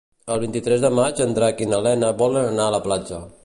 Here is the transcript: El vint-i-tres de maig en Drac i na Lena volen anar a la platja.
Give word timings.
El 0.35 0.39
vint-i-tres 0.43 0.81
de 0.85 0.91
maig 1.01 1.21
en 1.27 1.37
Drac 1.39 1.63
i 1.65 1.69
na 1.75 1.81
Lena 1.89 2.11
volen 2.25 2.51
anar 2.53 2.67
a 2.71 2.77
la 2.79 2.85
platja. 2.91 3.25